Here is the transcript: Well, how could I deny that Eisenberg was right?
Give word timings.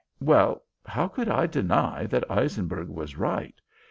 Well, 0.19 0.63
how 0.83 1.07
could 1.07 1.29
I 1.29 1.45
deny 1.45 2.07
that 2.07 2.23
Eisenberg 2.31 2.89
was 2.89 3.17
right? 3.17 3.53